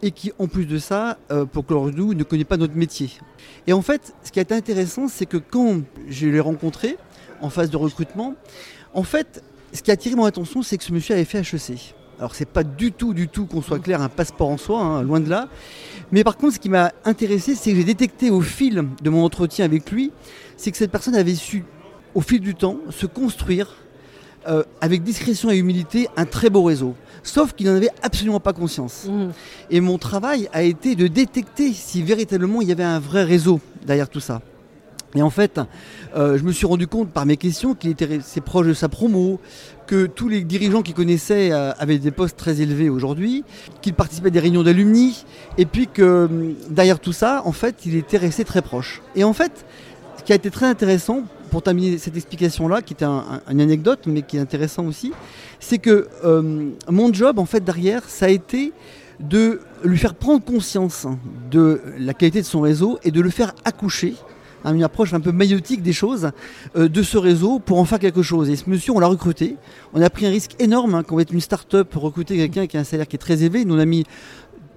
et 0.00 0.10
qui 0.10 0.32
en 0.38 0.46
plus 0.46 0.64
de 0.64 0.78
ça, 0.78 1.18
euh, 1.30 1.44
pour 1.44 1.66
que 1.66 1.74
nous, 1.90 2.14
ne 2.14 2.22
connaît 2.22 2.44
pas 2.44 2.56
notre 2.56 2.76
métier. 2.76 3.10
Et 3.66 3.74
en 3.74 3.82
fait, 3.82 4.14
ce 4.24 4.32
qui 4.32 4.40
été 4.40 4.54
intéressant, 4.54 5.06
c'est 5.08 5.26
que 5.26 5.36
quand 5.36 5.82
je 6.08 6.28
l'ai 6.28 6.40
rencontré 6.40 6.96
en 7.42 7.50
phase 7.50 7.68
de 7.68 7.76
recrutement, 7.76 8.36
en 8.94 9.02
fait, 9.02 9.44
ce 9.74 9.82
qui 9.82 9.90
a 9.90 9.94
attiré 9.94 10.14
mon 10.14 10.24
attention, 10.24 10.62
c'est 10.62 10.78
que 10.78 10.84
ce 10.84 10.94
monsieur 10.94 11.14
avait 11.14 11.26
fait 11.26 11.40
HEC. 11.40 11.94
Alors 12.22 12.36
c'est 12.36 12.46
pas 12.46 12.62
du 12.62 12.92
tout, 12.92 13.14
du 13.14 13.26
tout 13.26 13.46
qu'on 13.46 13.62
soit 13.62 13.80
clair 13.80 14.00
un 14.00 14.08
passeport 14.08 14.48
en 14.48 14.56
soi, 14.56 14.80
hein, 14.80 15.02
loin 15.02 15.18
de 15.18 15.28
là. 15.28 15.48
Mais 16.12 16.22
par 16.22 16.36
contre, 16.36 16.54
ce 16.54 16.60
qui 16.60 16.68
m'a 16.68 16.92
intéressé, 17.04 17.56
c'est 17.56 17.72
que 17.72 17.78
j'ai 17.78 17.82
détecté 17.82 18.30
au 18.30 18.40
fil 18.40 18.84
de 19.02 19.10
mon 19.10 19.24
entretien 19.24 19.64
avec 19.64 19.90
lui, 19.90 20.12
c'est 20.56 20.70
que 20.70 20.76
cette 20.76 20.92
personne 20.92 21.16
avait 21.16 21.34
su, 21.34 21.64
au 22.14 22.20
fil 22.20 22.38
du 22.38 22.54
temps, 22.54 22.76
se 22.90 23.06
construire 23.06 23.74
euh, 24.46 24.62
avec 24.80 25.02
discrétion 25.02 25.50
et 25.50 25.56
humilité 25.56 26.06
un 26.16 26.24
très 26.24 26.48
beau 26.48 26.62
réseau. 26.62 26.94
Sauf 27.24 27.54
qu'il 27.54 27.66
n'en 27.66 27.74
avait 27.74 27.90
absolument 28.04 28.38
pas 28.38 28.52
conscience. 28.52 29.08
Mmh. 29.08 29.30
Et 29.70 29.80
mon 29.80 29.98
travail 29.98 30.48
a 30.52 30.62
été 30.62 30.94
de 30.94 31.08
détecter 31.08 31.72
si 31.72 32.04
véritablement 32.04 32.62
il 32.62 32.68
y 32.68 32.72
avait 32.72 32.84
un 32.84 33.00
vrai 33.00 33.24
réseau 33.24 33.60
derrière 33.84 34.08
tout 34.08 34.20
ça. 34.20 34.42
Et 35.14 35.22
en 35.22 35.30
fait, 35.30 35.60
euh, 36.16 36.38
je 36.38 36.42
me 36.42 36.52
suis 36.52 36.66
rendu 36.66 36.86
compte 36.86 37.10
par 37.10 37.26
mes 37.26 37.36
questions 37.36 37.74
qu'il 37.74 37.90
était 37.90 38.18
assez 38.18 38.40
proche 38.40 38.66
de 38.66 38.74
sa 38.74 38.88
promo, 38.88 39.40
que 39.86 40.06
tous 40.06 40.28
les 40.28 40.42
dirigeants 40.42 40.82
qu'il 40.82 40.94
connaissait 40.94 41.52
euh, 41.52 41.72
avaient 41.78 41.98
des 41.98 42.10
postes 42.10 42.36
très 42.36 42.62
élevés 42.62 42.88
aujourd'hui, 42.88 43.44
qu'il 43.82 43.92
participait 43.92 44.28
à 44.28 44.30
des 44.30 44.40
réunions 44.40 44.62
d'alumni, 44.62 45.24
et 45.58 45.66
puis 45.66 45.86
que 45.86 46.24
hum, 46.24 46.54
derrière 46.70 46.98
tout 46.98 47.12
ça, 47.12 47.42
en 47.44 47.52
fait, 47.52 47.84
il 47.84 47.96
était 47.96 48.16
resté 48.16 48.44
très 48.44 48.62
proche. 48.62 49.02
Et 49.14 49.24
en 49.24 49.34
fait, 49.34 49.66
ce 50.18 50.22
qui 50.22 50.32
a 50.32 50.36
été 50.36 50.50
très 50.50 50.66
intéressant, 50.66 51.24
pour 51.50 51.62
terminer 51.62 51.98
cette 51.98 52.16
explication-là, 52.16 52.80
qui 52.80 52.94
était 52.94 53.04
une 53.04 53.60
anecdote, 53.60 54.04
mais 54.06 54.22
qui 54.22 54.38
est 54.38 54.40
intéressant 54.40 54.86
aussi, 54.86 55.12
c'est 55.60 55.76
que 55.76 56.08
hum, 56.24 56.72
mon 56.88 57.12
job, 57.12 57.38
en 57.38 57.44
fait, 57.44 57.62
derrière, 57.62 58.02
ça 58.08 58.26
a 58.26 58.30
été 58.30 58.72
de 59.20 59.60
lui 59.84 59.98
faire 59.98 60.14
prendre 60.14 60.42
conscience 60.42 61.06
de 61.50 61.82
la 61.98 62.14
qualité 62.14 62.40
de 62.40 62.46
son 62.46 62.62
réseau 62.62 62.98
et 63.04 63.10
de 63.10 63.20
le 63.20 63.30
faire 63.30 63.54
accoucher 63.64 64.14
une 64.64 64.82
approche 64.84 65.12
un 65.14 65.20
peu 65.20 65.32
maïotique 65.32 65.82
des 65.82 65.92
choses 65.92 66.30
euh, 66.76 66.88
de 66.88 67.02
ce 67.02 67.18
réseau 67.18 67.58
pour 67.58 67.78
en 67.78 67.84
faire 67.84 67.98
quelque 67.98 68.22
chose. 68.22 68.48
Et 68.48 68.56
ce 68.56 68.68
monsieur, 68.68 68.92
on 68.92 68.98
l'a 68.98 69.06
recruté. 69.06 69.56
On 69.94 70.02
a 70.02 70.10
pris 70.10 70.26
un 70.26 70.30
risque 70.30 70.52
énorme 70.60 70.94
hein, 70.94 71.02
quand 71.02 71.14
on 71.14 71.16
va 71.16 71.22
être 71.22 71.32
une 71.32 71.40
start-up, 71.40 71.92
recruter 71.94 72.36
quelqu'un 72.36 72.66
qui 72.66 72.76
a 72.76 72.80
un 72.80 72.84
salaire 72.84 73.08
qui 73.08 73.16
est 73.16 73.18
très 73.18 73.42
élevé. 73.42 73.64
Nous, 73.64 73.74
on 73.74 73.78
a 73.78 73.84
mis 73.84 74.04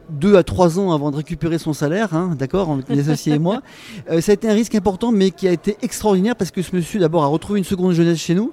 deux 0.09 0.35
à 0.35 0.43
trois 0.43 0.79
ans 0.79 0.91
avant 0.91 1.11
de 1.11 1.17
récupérer 1.17 1.57
son 1.57 1.73
salaire, 1.73 2.13
hein, 2.13 2.35
d'accord, 2.37 2.71
avec 2.71 2.89
les 2.89 3.09
associés 3.09 3.33
et 3.33 3.39
moi. 3.39 3.61
Euh, 4.11 4.21
ça 4.21 4.31
a 4.31 4.33
été 4.33 4.49
un 4.49 4.53
risque 4.53 4.75
important, 4.75 5.11
mais 5.11 5.31
qui 5.31 5.47
a 5.47 5.51
été 5.51 5.77
extraordinaire 5.81 6.35
parce 6.35 6.51
que 6.51 6.61
ce 6.61 6.75
monsieur, 6.75 6.99
d'abord, 6.99 7.23
a 7.23 7.27
retrouvé 7.27 7.59
une 7.59 7.65
seconde 7.65 7.93
jeunesse 7.93 8.19
chez 8.19 8.35
nous, 8.35 8.51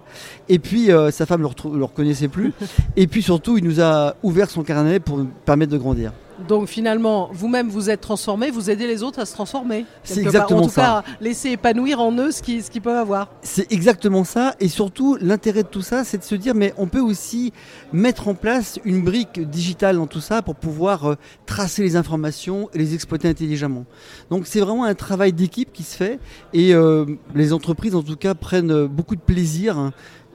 et 0.48 0.58
puis 0.58 0.90
euh, 0.90 1.10
sa 1.10 1.26
femme 1.26 1.42
ne 1.42 1.76
le, 1.76 1.84
reconnaissait 1.84 2.28
plus, 2.28 2.52
et 2.96 3.06
puis 3.06 3.22
surtout, 3.22 3.58
il 3.58 3.64
nous 3.64 3.80
a 3.80 4.14
ouvert 4.22 4.48
son 4.48 4.62
carnet 4.62 5.00
pour 5.00 5.18
nous 5.18 5.28
permettre 5.44 5.72
de 5.72 5.78
grandir. 5.78 6.12
Donc 6.48 6.68
finalement, 6.68 7.28
vous-même 7.32 7.68
vous 7.68 7.90
êtes 7.90 8.00
transformé, 8.00 8.50
vous 8.50 8.70
aidez 8.70 8.86
les 8.86 9.02
autres 9.02 9.20
à 9.20 9.26
se 9.26 9.32
transformer. 9.32 9.84
C'est 10.02 10.20
exactement 10.20 10.68
ça. 10.68 10.98
En 10.98 11.02
tout 11.02 11.06
cas, 11.06 11.14
laisser 11.20 11.50
épanouir 11.50 12.00
en 12.00 12.12
eux 12.12 12.32
ce 12.32 12.42
qu'ils 12.42 12.62
ce 12.62 12.70
peuvent 12.80 12.96
avoir. 12.96 13.28
C'est 13.42 13.70
exactement 13.72 14.24
ça. 14.24 14.54
Et 14.60 14.68
surtout, 14.68 15.16
l'intérêt 15.20 15.62
de 15.62 15.68
tout 15.68 15.82
ça, 15.82 16.04
c'est 16.04 16.18
de 16.18 16.22
se 16.24 16.34
dire, 16.34 16.54
mais 16.54 16.74
on 16.76 16.86
peut 16.86 17.00
aussi 17.00 17.52
mettre 17.92 18.28
en 18.28 18.34
place 18.34 18.78
une 18.84 19.02
brique 19.02 19.40
digitale 19.40 19.96
dans 19.96 20.06
tout 20.06 20.20
ça 20.20 20.42
pour 20.42 20.56
pouvoir 20.56 21.10
euh, 21.10 21.14
tracer 21.46 21.82
les 21.82 21.96
informations 21.96 22.68
et 22.74 22.78
les 22.78 22.94
exploiter 22.94 23.28
intelligemment. 23.28 23.84
Donc 24.30 24.46
c'est 24.46 24.60
vraiment 24.60 24.84
un 24.84 24.94
travail 24.94 25.32
d'équipe 25.32 25.72
qui 25.72 25.82
se 25.82 25.96
fait. 25.96 26.18
Et 26.52 26.74
euh, 26.74 27.06
les 27.34 27.52
entreprises, 27.52 27.94
en 27.94 28.02
tout 28.02 28.16
cas, 28.16 28.34
prennent 28.34 28.86
beaucoup 28.86 29.16
de 29.16 29.20
plaisir. 29.20 29.78
Hein, 29.78 29.92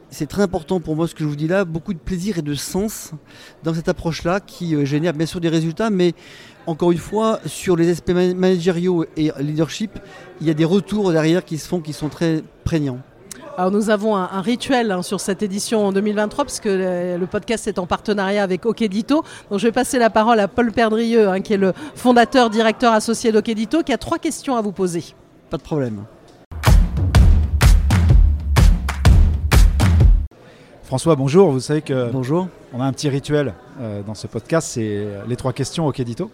c'est 0.10 0.28
très 0.28 0.42
important 0.42 0.80
pour 0.80 0.96
moi 0.96 1.08
ce 1.08 1.16
que 1.16 1.24
je 1.24 1.30
vous 1.30 1.36
dis 1.36 1.48
là, 1.48 1.66
beaucoup 1.66 1.94
de 1.94 2.00
plaisir 2.00 2.38
et 2.38 2.42
de 2.42 2.54
sens 2.54 3.12
dans 3.64 3.74
cette 3.74 3.90
approche-là 3.90 4.40
qui 4.40 4.76
euh, 4.76 4.86
génère 4.86 5.14
bien 5.14 5.26
sûr 5.26 5.42
des 5.42 5.50
résultats, 5.50 5.90
mais 5.90 6.14
encore 6.66 6.92
une 6.92 6.98
fois, 6.98 7.40
sur 7.46 7.76
les 7.76 7.90
aspects 7.90 8.12
managériaux 8.12 9.06
et 9.16 9.32
leadership, 9.40 10.00
il 10.42 10.48
y 10.48 10.50
a 10.50 10.54
des 10.54 10.66
retours 10.66 11.12
derrière 11.12 11.46
qui 11.46 11.58
se 11.58 11.68
font 11.68 11.80
qui 11.80 11.94
sont 11.94 12.10
très 12.10 12.44
prégnants. 12.64 13.00
Alors 13.58 13.72
nous 13.72 13.90
avons 13.90 14.16
un, 14.16 14.42
rituel 14.42 14.92
hein, 14.92 15.02
sur 15.02 15.20
cette 15.20 15.42
édition 15.42 15.88
en 15.88 15.92
2023 15.92 16.46
parce 16.46 16.60
que 16.60 17.18
le, 17.18 17.26
podcast 17.26 17.68
est 17.68 17.80
en 17.80 17.88
partenariat 17.88 18.44
avec 18.44 18.68
Okedito. 18.68 19.24
Donc 19.50 19.60
je 19.60 19.66
vais 19.66 19.72
passer 19.72 19.98
la 19.98 20.12
parole 20.12 20.40
à 20.40 20.48
Paul 20.48 20.72
Perdrieux, 20.72 21.28
hein, 21.28 21.42
qui 21.42 21.54
est 21.54 21.58
le 21.58 21.74
fondateur, 21.96 22.52
directeur 22.52 22.94
associé 22.94 23.32
d'Okedito, 23.32 23.82
qui 23.82 23.94
a 23.94 23.98
trois 23.98 24.20
questions 24.20 24.56
à 24.56 24.62
vous 24.62 24.74
poser. 24.74 25.04
Pas 25.50 25.58
de 25.58 25.64
problème. 25.64 26.04
François, 30.88 31.18
bonjour. 31.18 31.52
Vous 31.52 31.60
savez 31.60 31.82
que 31.82 32.10
bonjour. 32.14 32.48
on 32.72 32.80
a 32.80 32.86
un 32.86 32.94
petit 32.94 33.10
rituel 33.10 33.54
euh, 33.82 34.02
dans 34.04 34.14
ce 34.14 34.26
podcast, 34.26 34.70
c'est 34.72 35.06
les 35.28 35.36
trois 35.36 35.52
questions 35.52 35.86
Okedito. 35.86 36.32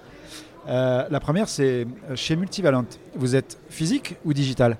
Euh, 0.69 1.07
la 1.09 1.19
première, 1.19 1.49
c'est 1.49 1.87
euh, 2.11 2.15
chez 2.15 2.35
Multivalent. 2.35 2.85
Vous 3.15 3.35
êtes 3.35 3.57
physique 3.69 4.15
ou 4.25 4.31
digital? 4.31 4.77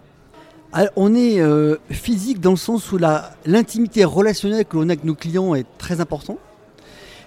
On 0.95 1.15
est 1.15 1.41
euh, 1.41 1.77
physique 1.89 2.39
dans 2.39 2.51
le 2.51 2.57
sens 2.57 2.91
où 2.91 2.99
l'intimité 2.99 4.05
relationnelle 4.05 4.63
que 4.65 4.77
l'on 4.77 4.83
a 4.83 4.91
avec 4.91 5.05
nos 5.05 5.15
clients 5.15 5.55
est 5.55 5.65
très 5.79 6.01
important, 6.01 6.37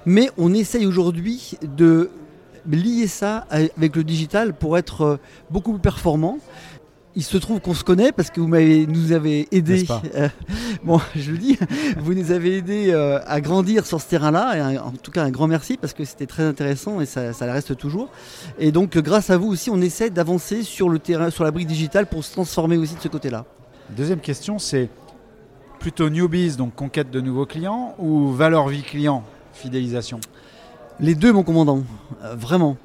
mais 0.05 0.31
on 0.39 0.55
essaye 0.55 0.87
aujourd'hui 0.87 1.59
de 1.63 2.11
lier 2.75 3.07
ça 3.07 3.47
avec 3.51 3.97
le 3.97 4.05
digital 4.05 4.53
pour 4.55 4.79
être 4.79 5.03
euh, 5.03 5.17
beaucoup 5.51 5.73
plus 5.73 5.81
performant. 5.81 6.39
Il 7.19 7.25
se 7.25 7.39
trouve 7.39 7.61
qu'on 7.61 7.73
se 7.73 7.83
connaît 7.83 8.13
parce 8.13 8.29
que 8.29 8.41
vous 8.41 8.49
nous 8.49 9.13
avez 9.13 9.49
aidé. 9.51 9.87
Euh, 10.15 10.29
bon, 10.85 11.01
je 11.15 11.31
le 11.31 11.39
dis, 11.39 11.59
vous 11.99 12.15
nous 12.15 12.31
avez 12.31 12.59
aidé 12.59 12.91
euh, 12.91 13.19
à 13.27 13.41
grandir 13.41 13.87
sur 13.87 14.01
ce 14.01 14.07
terrain-là. 14.07 14.73
Et 14.73 14.79
en 14.79 14.93
tout 14.93 15.11
cas, 15.11 15.25
un 15.25 15.31
grand 15.31 15.47
merci 15.47 15.77
parce 15.77 15.93
que 15.93 16.05
c'était 16.05 16.27
très 16.27 16.43
intéressant 16.43 17.01
et 17.01 17.07
ça, 17.07 17.33
ça 17.33 17.51
reste 17.51 17.77
toujours. 17.77 18.09
Et 18.59 18.73
donc, 18.73 18.97
grâce 18.99 19.31
à 19.31 19.37
vous 19.37 19.49
aussi, 19.49 19.71
on 19.71 19.81
essaie 19.81 20.11
d'avancer 20.11 20.63
sur 20.63 20.89
le 20.89 20.99
terrain, 20.99 21.31
sur 21.31 21.45
la 21.45 21.51
brique 21.51 21.67
digitale 21.67 22.07
pour 22.07 22.25
se 22.25 22.33
transformer 22.33 22.77
aussi 22.77 22.95
de 22.95 23.01
ce 23.01 23.09
côté-là. 23.09 23.45
Deuxième 23.91 24.21
question, 24.21 24.59
c'est 24.59 24.89
plutôt 25.81 26.11
newbies, 26.11 26.57
donc 26.57 26.75
conquête 26.75 27.11
de 27.11 27.21
nouveaux 27.21 27.47
clients, 27.47 27.95
ou 27.99 28.31
valeur 28.33 28.69
vie 28.69 28.83
client, 28.83 29.25
fidélisation? 29.53 30.21
Les 31.01 31.15
deux, 31.15 31.33
mon 31.33 31.43
commandant, 31.43 31.83
euh, 32.23 32.35
vraiment. 32.35 32.77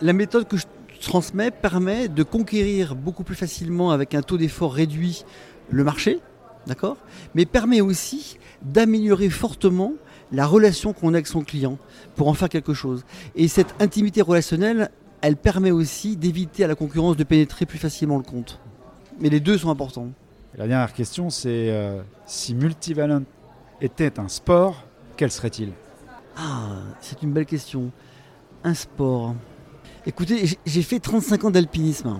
La 0.00 0.12
méthode 0.12 0.46
que 0.46 0.56
je 0.56 0.64
transmet 1.04 1.50
permet 1.50 2.08
de 2.08 2.22
conquérir 2.22 2.94
beaucoup 2.94 3.24
plus 3.24 3.34
facilement 3.34 3.90
avec 3.90 4.14
un 4.14 4.22
taux 4.22 4.36
d'effort 4.36 4.74
réduit 4.74 5.24
le 5.70 5.84
marché, 5.84 6.20
d'accord? 6.66 6.96
Mais 7.34 7.46
permet 7.46 7.80
aussi 7.80 8.38
d'améliorer 8.62 9.30
fortement 9.30 9.92
la 10.32 10.46
relation 10.46 10.92
qu'on 10.92 11.14
a 11.14 11.16
avec 11.16 11.26
son 11.26 11.42
client 11.42 11.78
pour 12.16 12.28
en 12.28 12.34
faire 12.34 12.48
quelque 12.48 12.74
chose. 12.74 13.04
Et 13.36 13.48
cette 13.48 13.74
intimité 13.80 14.22
relationnelle, 14.22 14.90
elle 15.20 15.36
permet 15.36 15.70
aussi 15.70 16.16
d'éviter 16.16 16.64
à 16.64 16.66
la 16.66 16.74
concurrence 16.74 17.16
de 17.16 17.24
pénétrer 17.24 17.66
plus 17.66 17.78
facilement 17.78 18.16
le 18.16 18.24
compte. 18.24 18.60
Mais 19.20 19.28
les 19.28 19.40
deux 19.40 19.58
sont 19.58 19.70
importants. 19.70 20.08
la 20.56 20.66
dernière 20.66 20.92
question, 20.92 21.30
c'est 21.30 21.70
euh, 21.70 22.02
si 22.26 22.54
Multivalent 22.54 23.22
était 23.80 24.18
un 24.18 24.28
sport, 24.28 24.84
quel 25.16 25.30
serait-il? 25.30 25.72
Ah, 26.36 26.78
c'est 27.00 27.22
une 27.22 27.32
belle 27.32 27.46
question. 27.46 27.90
Un 28.64 28.74
sport. 28.74 29.34
Écoutez, 30.06 30.58
j'ai 30.66 30.82
fait 30.82 30.98
35 30.98 31.44
ans 31.44 31.50
d'alpinisme. 31.50 32.18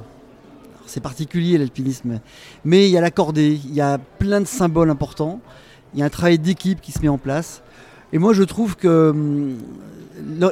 C'est 0.87 1.03
particulier 1.03 1.59
l'alpinisme. 1.59 2.21
Mais 2.64 2.88
il 2.88 2.91
y 2.91 2.97
a 2.97 3.00
la 3.00 3.11
cordée, 3.11 3.61
il 3.64 3.75
y 3.75 3.81
a 3.81 3.99
plein 3.99 4.41
de 4.41 4.47
symboles 4.47 4.91
importants. 4.91 5.41
Il 5.93 6.00
y 6.00 6.03
a 6.03 6.07
un 6.07 6.11
travail 6.11 6.38
d'équipe 6.38 6.81
qui 6.81 6.93
se 6.93 7.00
met 7.00 7.09
en 7.09 7.19
place. 7.19 7.62
Et 8.12 8.19
moi, 8.19 8.33
je 8.33 8.43
trouve 8.43 8.76
que 8.76 9.11
hum, 9.11 9.59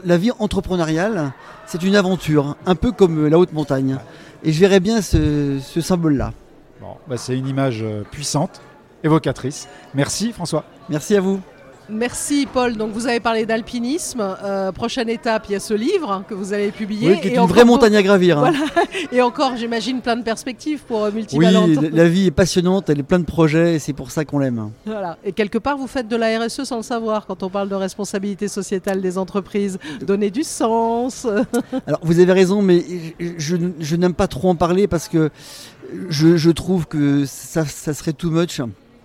la 0.05 0.19
vie 0.19 0.31
entrepreneuriale, 0.39 1.33
c'est 1.67 1.83
une 1.83 1.97
aventure, 1.97 2.57
un 2.67 2.75
peu 2.75 2.93
comme 2.93 3.27
la 3.27 3.39
haute 3.39 3.53
montagne. 3.53 3.99
Et 4.43 4.53
je 4.53 4.61
verrais 4.61 4.81
bien 4.81 5.01
ce, 5.01 5.59
symbole-là. 5.81 6.33
Bon, 6.81 6.97
bah, 7.09 7.17
c'est 7.17 7.37
une 7.37 7.47
image 7.47 7.83
euh, 7.83 8.03
puissante, 8.03 8.61
évocatrice. 9.05 9.69
Merci 9.95 10.33
François. 10.33 10.65
Merci 10.91 11.17
à 11.17 11.21
vous. 11.21 11.41
Merci 11.89 12.47
Paul. 12.53 12.77
Donc 12.77 12.93
vous 12.93 13.07
avez 13.07 13.21
parlé 13.21 13.47
d'alpinisme. 13.47 14.23
Euh, 14.43 14.73
prochaine 14.73 15.09
étape, 15.09 15.47
il 15.49 15.53
y 15.53 15.55
a 15.55 15.61
ce 15.61 15.75
livre 15.75 16.25
que 16.29 16.35
vous 16.35 16.53
avez 16.53 16.71
publié. 16.71 17.11
Oui, 17.11 17.21
qui 17.21 17.29
est 17.29 17.37
une 17.37 17.47
vraie 17.47 17.65
montagne 17.65 17.97
à 17.97 18.03
gravir. 18.03 18.39
Hein. 18.39 18.53
Et 19.12 19.21
encore, 19.21 19.57
j'imagine, 19.57 20.01
plein 20.01 20.17
de 20.17 20.23
perspectives 20.23 20.81
pour 20.81 21.05
euh, 21.05 21.11
Multivalente. 21.11 21.69
Oui, 21.69 21.91
la 21.93 22.09
vie 22.09 22.27
est 22.27 22.33
passionnante, 22.33 22.89
elle 22.91 23.01
est 23.01 23.05
pleine 23.05 23.23
de 23.23 23.27
projets 23.27 23.75
et 23.75 23.79
c'est 23.79 23.93
pour 23.93 24.11
ça 24.11 24.25
qu'on 24.25 24.39
l'aime. 24.39 24.71
Voilà. 24.87 25.19
Et 25.25 25.33
quelque 25.33 25.59
part, 25.59 25.77
vous 25.77 25.87
faites 25.87 26.09
de 26.09 26.17
la 26.17 26.39
RSE 26.39 26.65
sans 26.65 26.79
le 26.79 26.83
savoir 26.83 27.27
quand 27.27 27.43
on 27.43 27.49
parle 27.49 27.69
de 27.69 27.75
responsabilité 27.75 28.49
sociétale 28.49 29.01
des 29.01 29.19
entreprises. 29.19 29.79
Donner 30.01 30.31
du 30.31 30.45
sens. 30.45 31.27
Alors 31.87 32.01
vous 32.03 32.21
avez 32.21 32.33
raison, 32.33 32.62
mais 32.62 32.85
je, 33.39 33.97
n'aime 33.97 34.15
pas 34.15 34.29
trop 34.29 34.49
en 34.49 34.55
parler 34.55 34.87
parce 34.87 35.09
que 35.09 35.31
je, 36.09 36.51
trouve 36.51 36.87
que 36.87 37.25
ça, 37.27 37.65
ça 37.65 37.93
serait 37.95 38.12
too 38.12 38.31
much. 38.31 38.61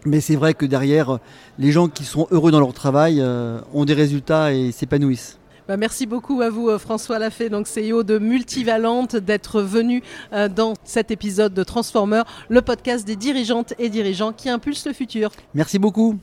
Mais 0.08 0.22
c'est 0.22 0.38
vrai 0.38 0.54
que 0.54 0.66
derrière, 0.66 1.20
les 1.60 1.74
gens 1.74 1.90
qui 1.90 2.06
sont 2.06 2.28
heureux 2.32 2.50
dans 2.50 2.62
leur 2.62 2.74
travail 2.74 3.20
euh, 3.20 3.60
ont 3.74 3.84
des 3.84 3.94
résultats 3.94 4.54
et 4.54 4.72
s'épanouissent. 4.72 5.38
Bah, 5.68 5.76
merci 5.76 6.06
beaucoup 6.06 6.40
à 6.42 6.50
vous, 6.50 6.70
euh, 6.70 6.80
François 6.80 7.20
Lafay, 7.20 7.50
donc 7.50 7.68
CEO 7.68 8.04
de 8.04 8.18
Multivalente, 8.18 9.18
d'être 9.18 9.62
venu 9.62 10.02
euh, 10.32 10.48
dans 10.48 10.76
cet 10.86 11.12
épisode 11.12 11.54
de 11.54 11.62
Transformer, 11.62 12.22
le 12.48 12.62
podcast 12.62 13.06
des 13.06 13.18
dirigeantes 13.18 13.74
et 13.80 13.90
dirigeants 13.90 14.32
qui 14.32 14.48
impulsent 14.50 14.88
le 14.88 14.94
futur. 14.94 15.30
Merci 15.54 15.78
beaucoup. 15.78 16.18